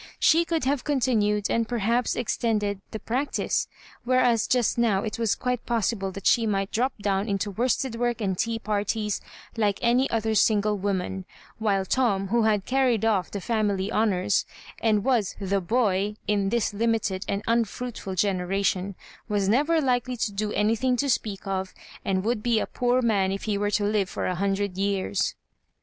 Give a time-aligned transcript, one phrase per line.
[0.17, 3.67] She could have continued, and perhaps extended, the practice,
[4.03, 8.19] whereas just now it was quite possible that she might drop down into worsted work
[8.19, 9.21] and tea parties
[9.57, 11.25] like any other single woman—
[11.61, 14.43] ^while Tom, who had carried off the family honours,
[14.81, 18.95] and was" the boy" in this limited and unfruitful genera tion,
[19.29, 23.31] was never likely to do anythmg to speak of, and would be a poor man
[23.31, 25.35] if he were to live for a hundred years.